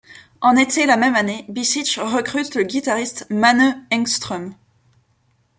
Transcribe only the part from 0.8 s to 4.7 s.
la même année, Beseech recrute le guitariste Manne Engström.